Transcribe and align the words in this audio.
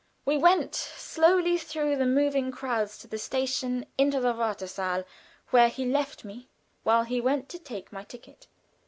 We 0.25 0.35
went 0.35 0.73
slowly 0.73 1.59
through 1.59 1.95
the 1.97 2.07
moving 2.07 2.49
crowds 2.51 2.97
to 2.97 3.07
the 3.07 3.19
station, 3.19 3.85
into 3.99 4.19
the 4.19 4.33
wartesaal, 4.33 5.03
where 5.51 5.69
he 5.69 5.85
left 5.85 6.25
me 6.25 6.49
while 6.81 7.03
he 7.03 7.21
went 7.21 7.49
to 7.49 7.59
take 7.59 7.93
my 7.93 8.03
ticket. 8.03 8.47